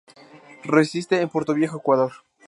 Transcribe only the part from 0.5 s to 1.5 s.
Reside en